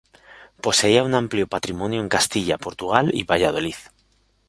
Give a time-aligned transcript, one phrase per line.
[0.63, 3.75] Poseía un amplio patrimonio en Castilla, Portugal y Valladolid.